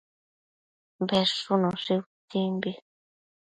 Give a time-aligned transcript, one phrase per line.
[1.07, 2.71] Bedshunoshi utsimbi